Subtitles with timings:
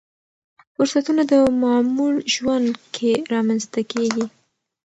[0.73, 4.25] فرصتونه د معمول ژوند کې رامنځته کېږي.